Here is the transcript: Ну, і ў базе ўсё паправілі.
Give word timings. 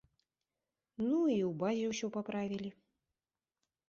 Ну, 1.03 1.19
і 1.35 1.39
ў 1.49 1.51
базе 1.63 1.85
ўсё 1.91 2.07
паправілі. 2.15 2.71